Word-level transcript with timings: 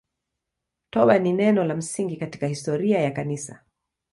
Toba 0.89 1.19
ni 1.19 1.31
neno 1.33 1.63
la 1.63 1.75
msingi 1.75 2.17
katika 2.17 2.47
historia 2.47 2.99
ya 2.99 3.11
Kanisa. 3.11 3.63